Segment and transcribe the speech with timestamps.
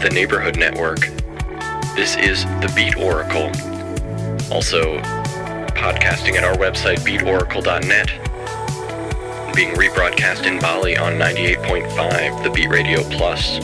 [0.00, 1.00] the Neighborhood Network.
[1.94, 3.48] This is the Beat Oracle.
[4.50, 4.98] Also,
[5.76, 8.08] podcasting at our website, beatoracle.net.
[9.54, 13.58] Being rebroadcast in Bali on 98.5, the Beat Radio Plus.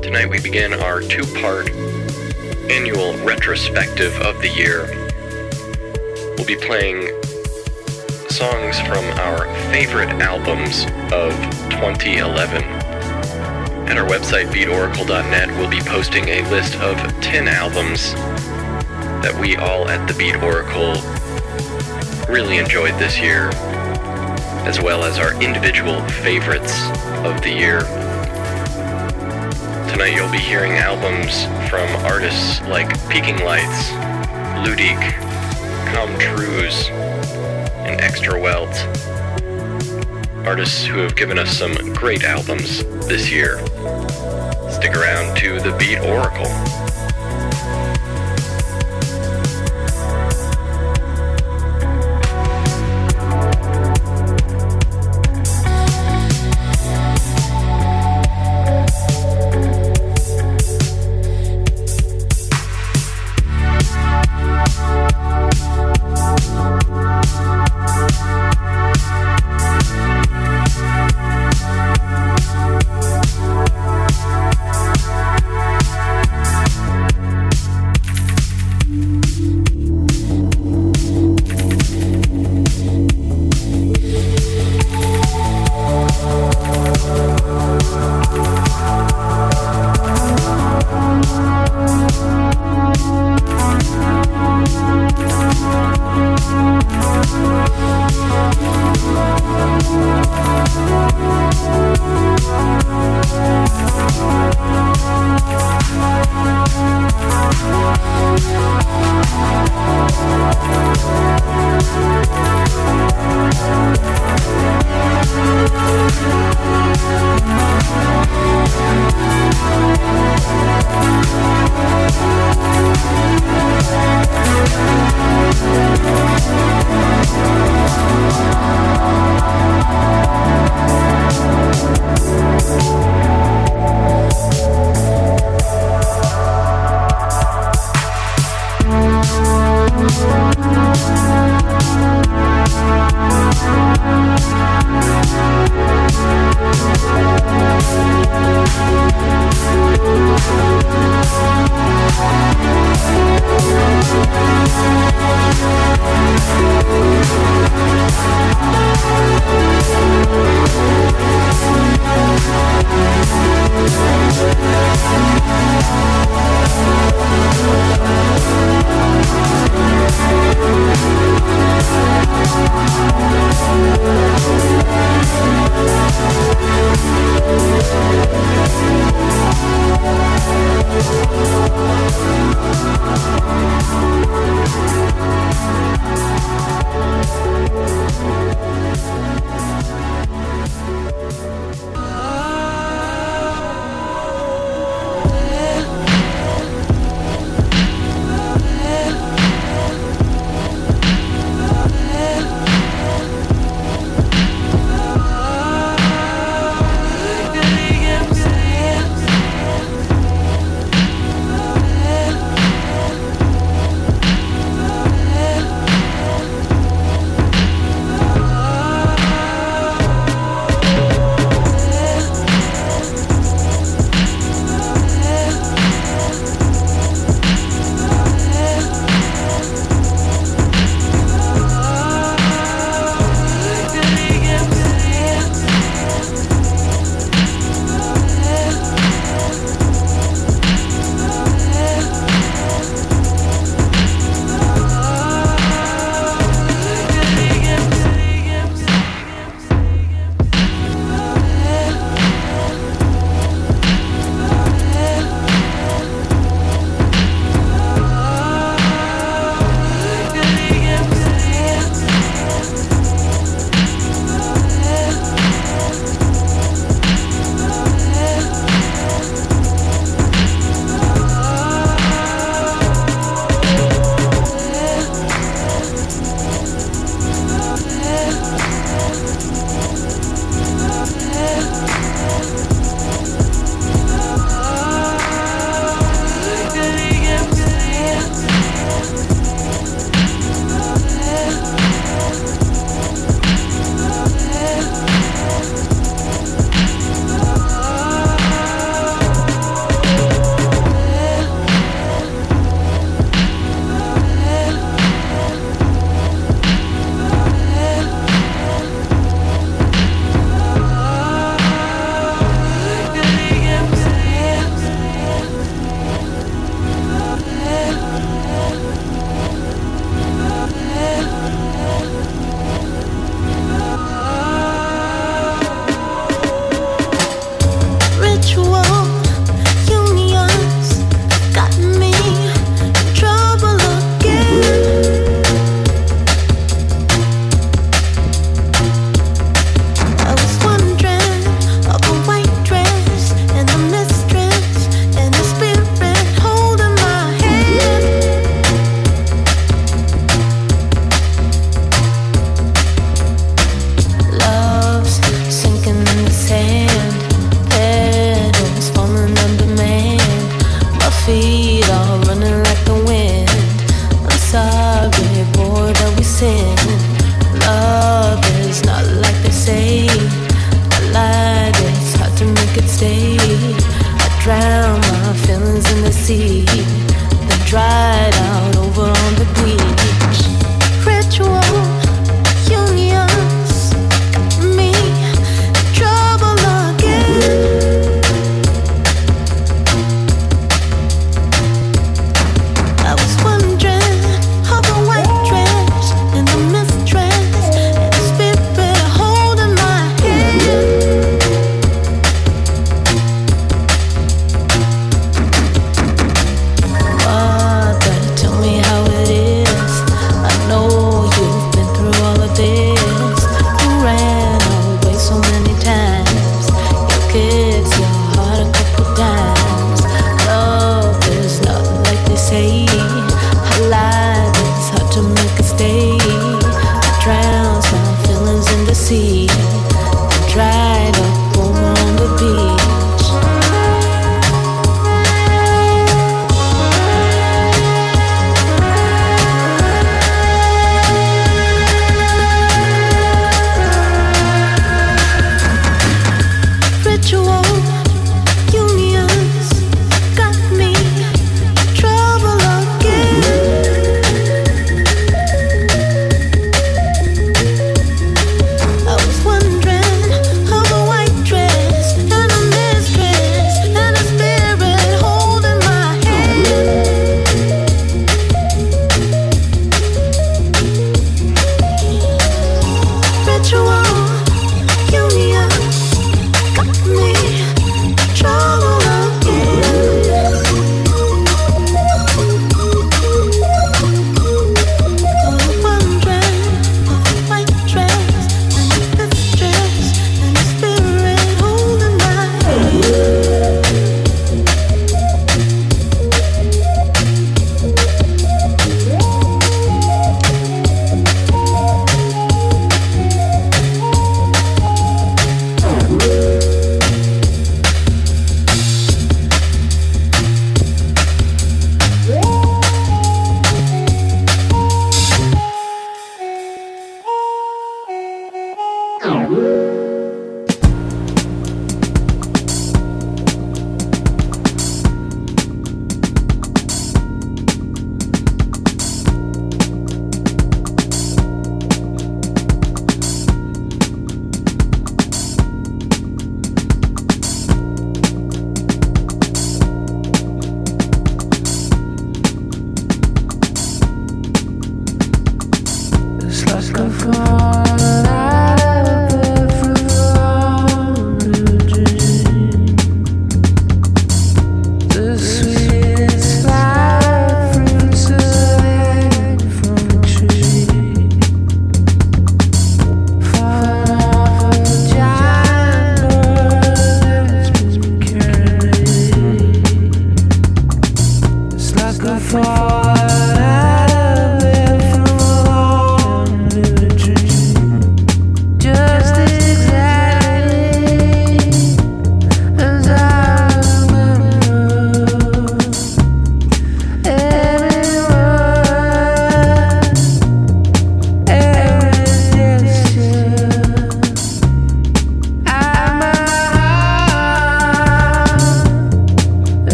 [0.00, 1.68] Tonight we begin our two part
[2.70, 4.86] annual retrospective of the year.
[6.36, 7.08] We'll be playing
[8.30, 11.32] songs from our favorite albums of
[11.70, 12.77] 2011.
[13.88, 18.12] At our website, beatoracle.net, we'll be posting a list of 10 albums
[19.22, 20.92] that we all at the Beat Oracle
[22.30, 23.48] really enjoyed this year,
[24.68, 26.74] as well as our individual favorites
[27.24, 27.80] of the year.
[29.90, 33.88] Tonight you'll be hearing albums from artists like Peaking Lights,
[34.68, 35.00] Ludik,
[35.94, 36.90] Com Truise,
[37.86, 39.17] and Extrawelt.
[40.48, 43.58] Artists who have given us some great albums this year.
[44.70, 46.87] Stick around to the Beat Oracle.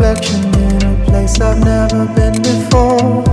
[0.00, 3.29] reflection in a place I've never been before.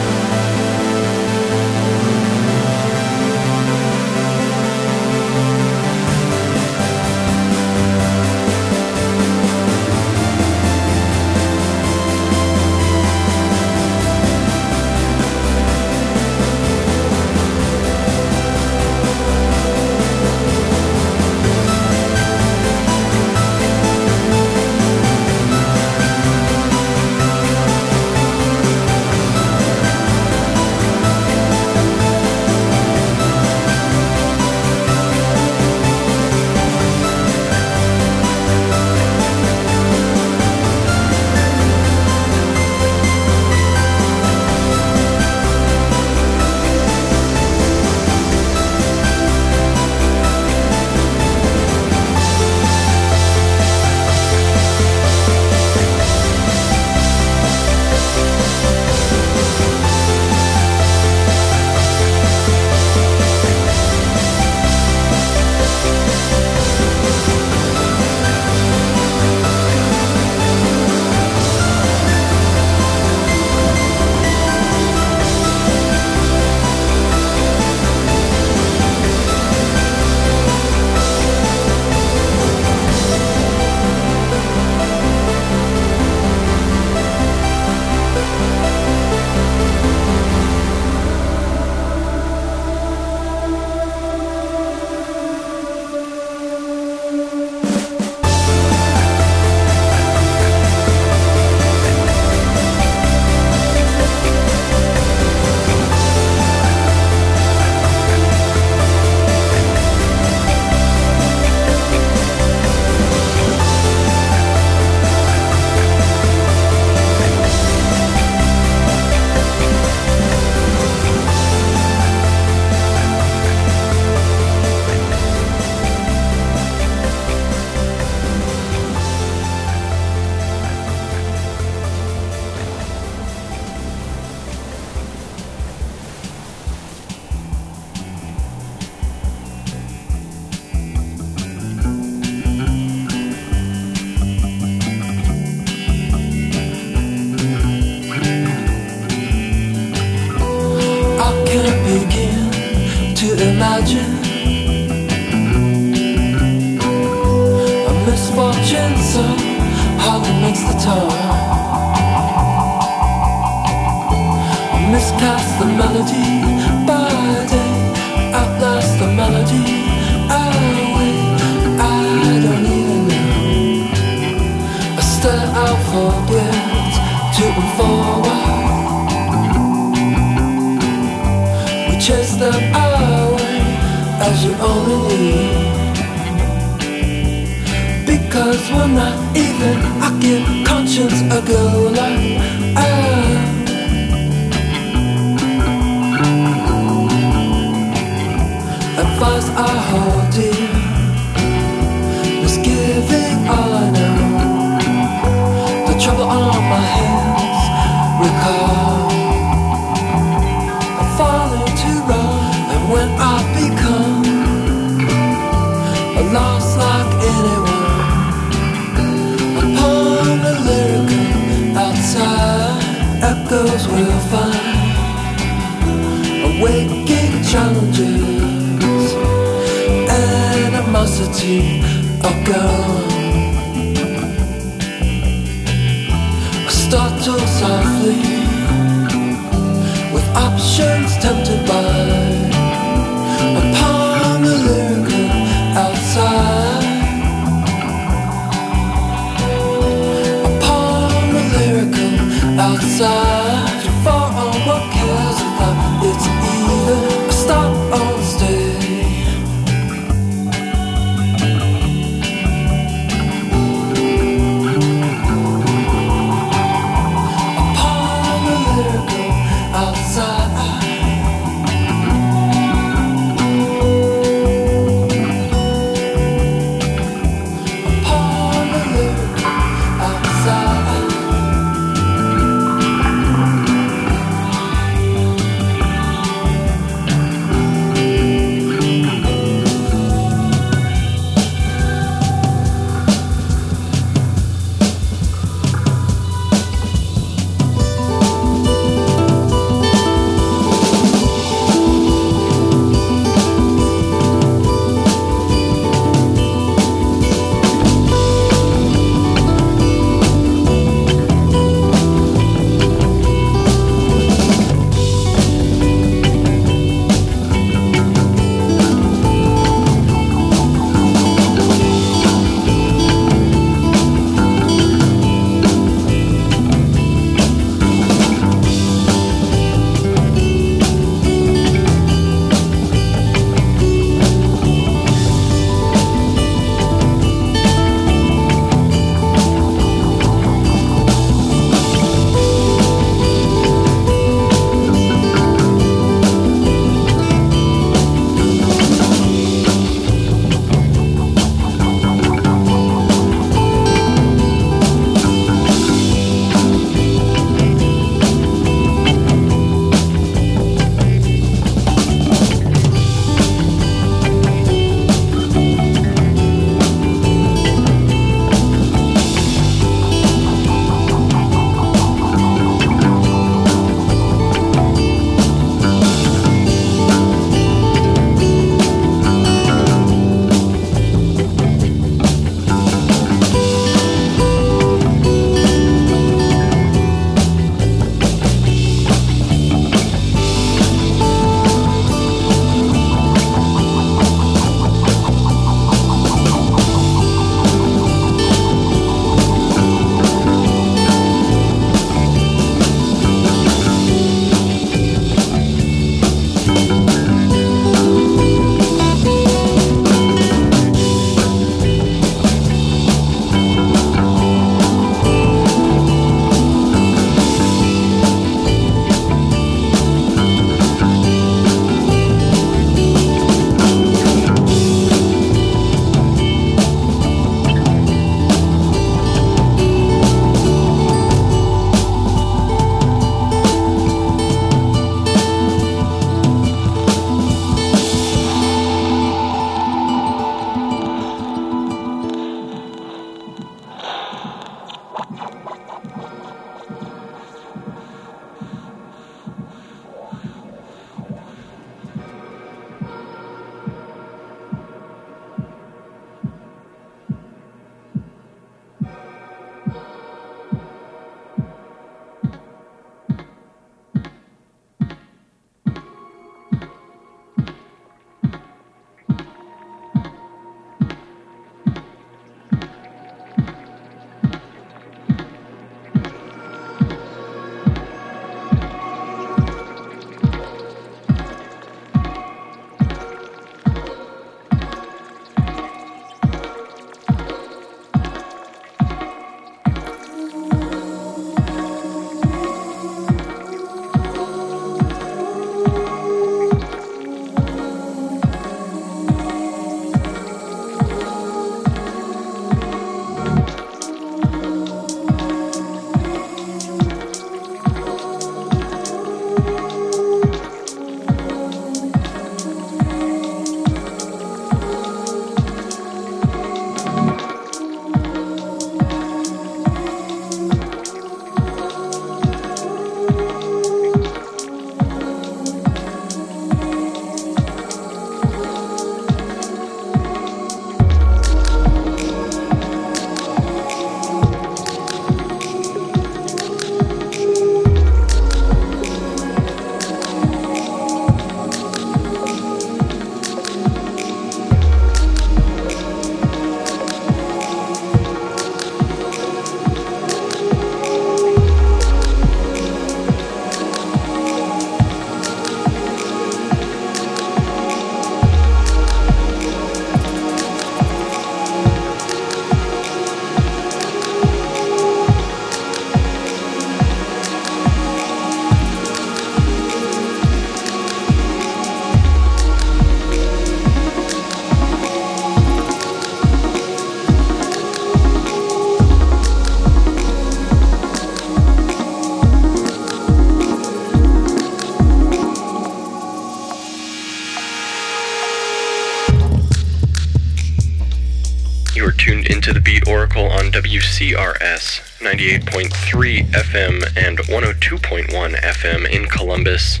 [594.68, 600.00] WCRS 98.3 FM and 102.1 FM in Columbus,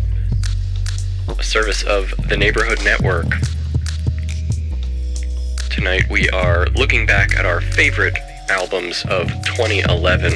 [1.26, 3.28] a service of the Neighborhood Network.
[5.70, 8.18] Tonight we are looking back at our favorite
[8.50, 10.32] albums of 2011.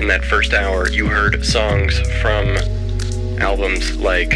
[0.00, 2.56] In that first hour, you heard songs from
[3.40, 4.30] albums like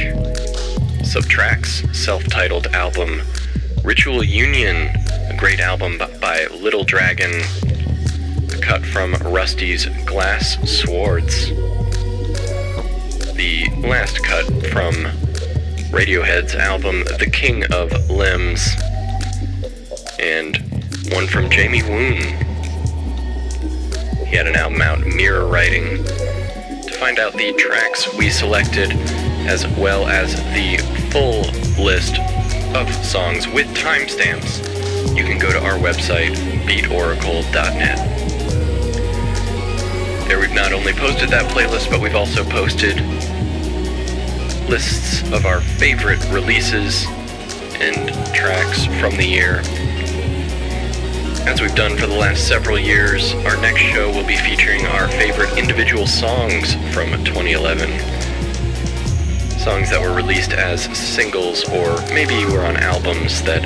[1.04, 3.22] SBTRKT's self titled album,
[3.84, 4.88] Ritual Union,
[5.30, 7.30] a great album by Little Dragon,
[8.64, 11.48] cut from Rustie's Glass Swords,
[13.34, 14.94] the last cut from
[15.92, 18.74] Radiohead's album, The King of Limbs,
[20.18, 20.56] and
[21.12, 22.16] one from Jamie Woon.
[24.26, 26.02] He had an album out, Mirror Writing.
[26.02, 28.92] To find out the tracks we selected,
[29.46, 30.78] as well as the
[31.10, 31.42] full
[31.84, 32.18] list
[32.74, 34.66] of songs with timestamps,
[35.14, 36.34] you can go to our website,
[36.66, 38.33] beatoracle.net.
[40.38, 43.00] We've not only posted that playlist, but we've also posted
[44.68, 47.04] lists of our favorite releases
[47.80, 49.60] and tracks from the year.
[51.46, 55.08] As we've done for the last several years, our next show will be featuring our
[55.08, 57.90] favorite individual songs from 2011.
[59.58, 63.62] Songs that were released as singles or maybe were on albums that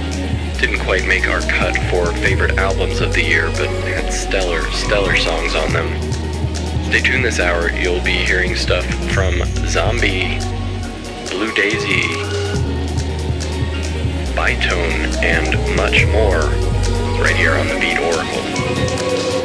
[0.58, 5.16] didn't quite make our cut for favorite albums of the year but had stellar, stellar
[5.16, 6.17] songs on them.
[6.88, 8.82] Stay tuned this hour, you'll be hearing stuff
[9.12, 9.34] from
[9.68, 10.40] Zomby,
[11.30, 12.00] Blue Daisy,
[14.32, 16.40] Bitone, and much more
[17.22, 19.37] right here on the Beat Oracle.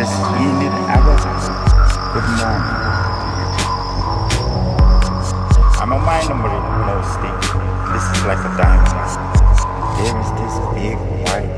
[0.00, 1.28] Just Yinid Abaza.
[2.14, 2.64] Good morning.
[5.76, 6.96] I'm a mind number no.
[7.92, 9.10] This is like a diamond.
[10.00, 11.49] There is this big white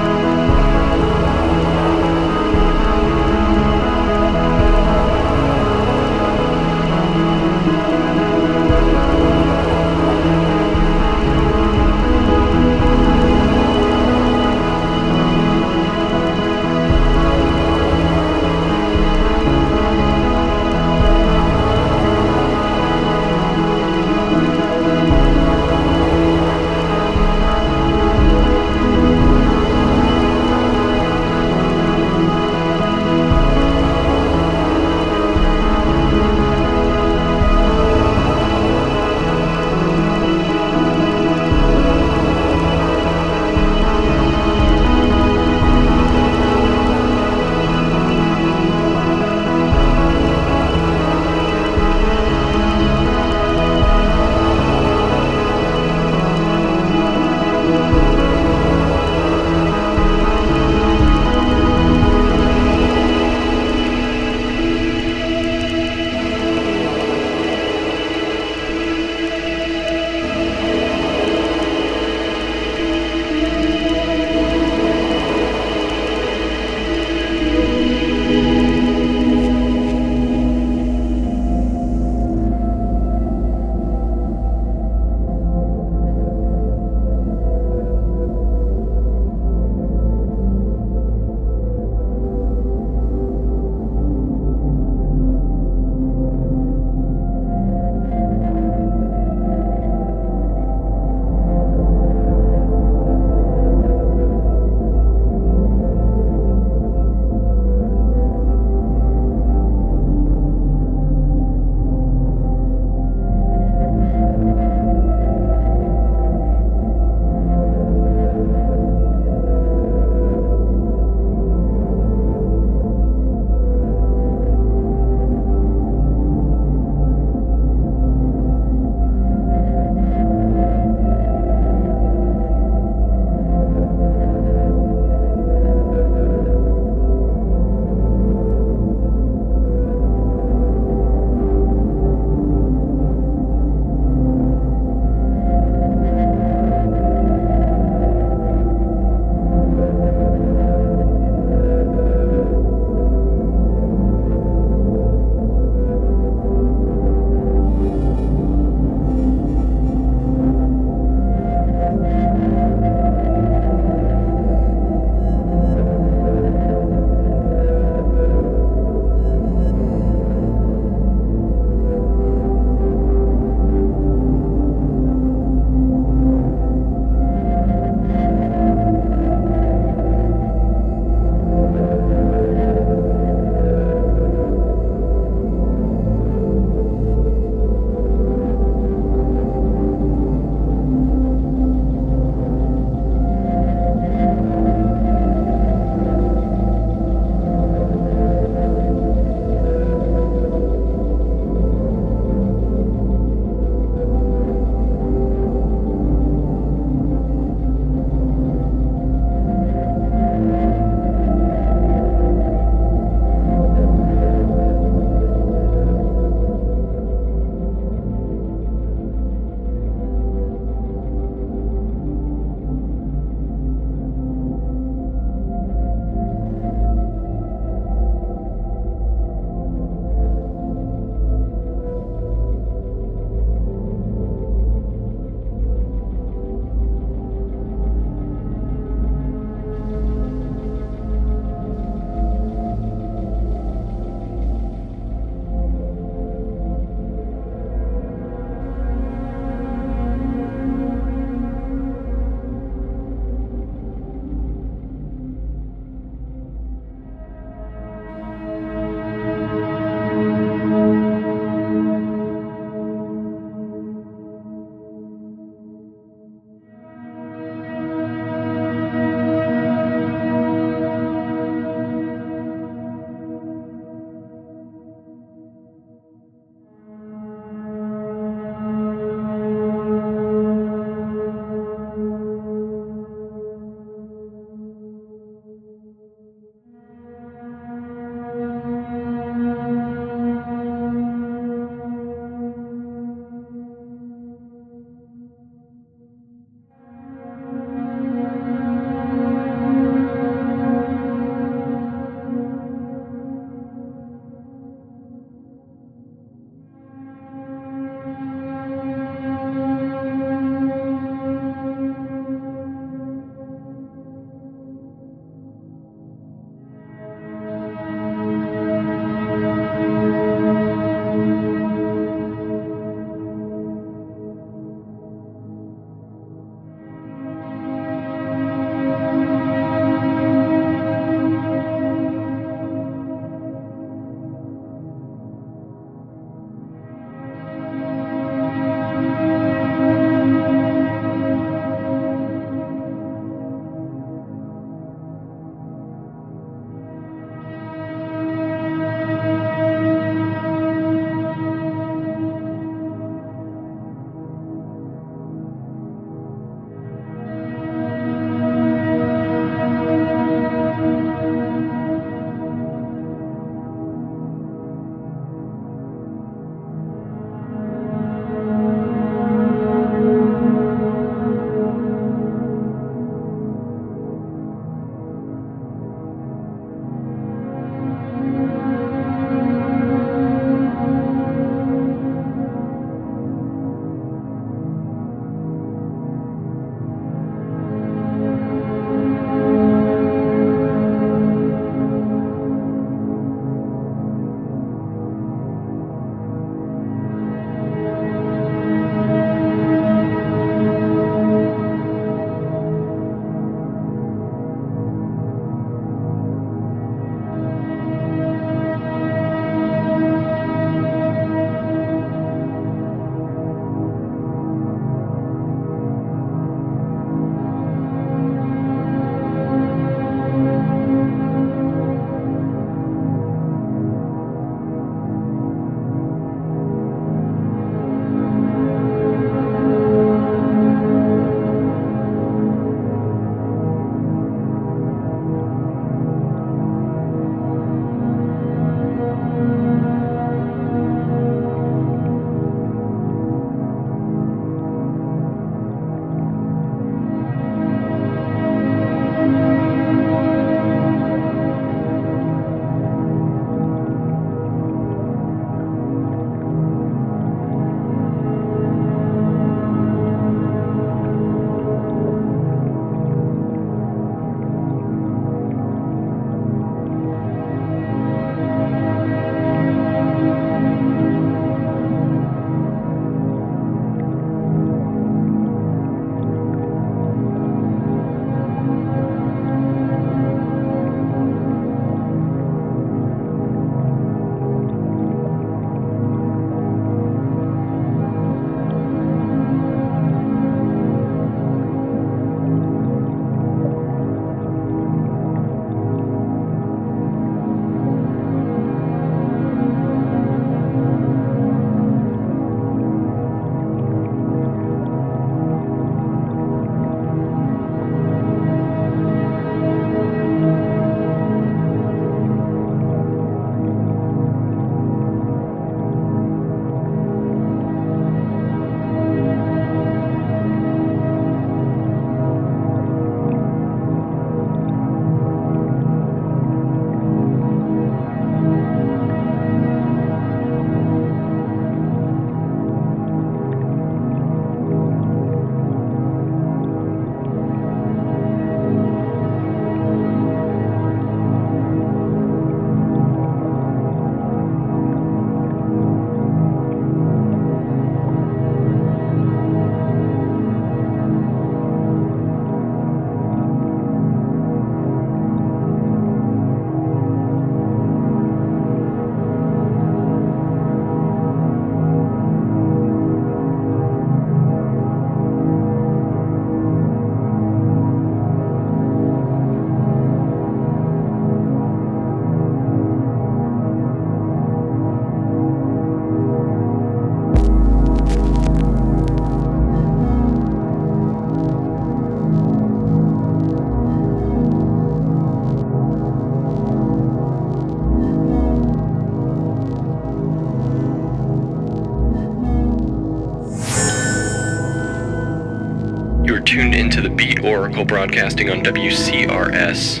[597.34, 600.00] Oracle broadcasting on WCRS,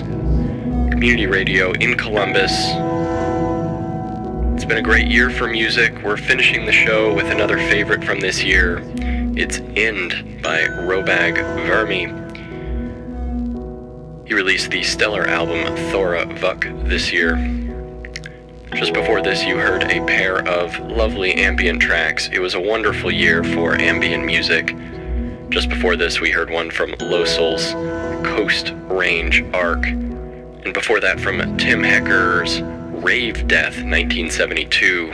[0.90, 2.52] community radio in Columbus.
[4.54, 5.92] It's been a great year for music.
[6.04, 8.80] We're finishing the show with another favorite from this year.
[9.36, 11.36] It's End by Robag
[11.66, 12.24] Wruhme.
[14.26, 17.36] He released the stellar album Thora Vukk this year.
[18.74, 22.28] Just before this, you heard a pair of lovely ambient tracks.
[22.32, 24.74] It was a wonderful year for ambient music.
[25.48, 27.72] Just before this, we heard one from Loscil's
[28.26, 29.86] Coast Range Arc.
[29.86, 32.60] And before that, from Tim Hecker's
[33.02, 35.12] Rave Death 1972.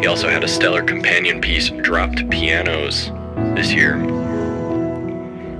[0.00, 3.10] He also had a stellar companion piece, Dropped Pianos,
[3.56, 3.94] this year.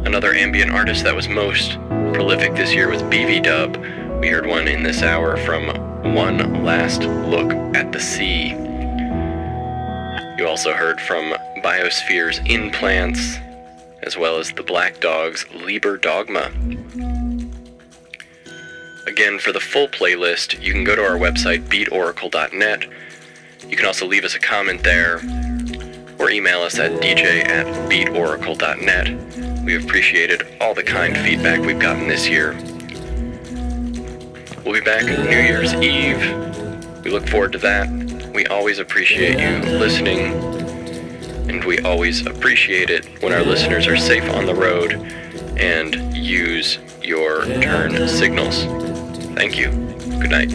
[0.04, 1.72] Another ambient artist that was most
[2.14, 3.76] prolific this year was BV Dub.
[4.20, 5.66] We heard one in this hour from
[6.14, 8.50] One Last Look at the Sea.
[10.38, 13.38] You also heard from Biosphere's N-Plants,
[14.02, 16.50] as well as the Black Dogs' Liber Dogma.
[19.06, 22.86] Again, for the full playlist, you can go to our website, beatoracle.net.
[23.68, 25.18] You can also leave us a comment there
[26.18, 29.64] or email us at dj at beatoracle.net.
[29.64, 32.52] We have appreciated all the kind feedback we've gotten this year.
[34.64, 36.20] We'll be back New Year's Eve.
[37.04, 37.90] We look forward to that.
[38.32, 40.32] We always appreciate you listening,
[41.48, 44.92] and we always appreciate it when our listeners are safe on the road
[45.56, 48.64] and use your turn signals.
[49.34, 49.70] Thank you.
[50.20, 50.52] Good night.